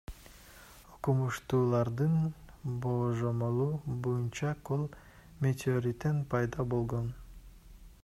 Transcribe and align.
Окумуштуулардын 0.93 2.15
божомолу 2.87 3.69
боюнча 4.05 4.57
көл 4.71 4.85
метеориттен 5.47 6.27
пайда 6.35 6.71
болгон. 6.77 7.17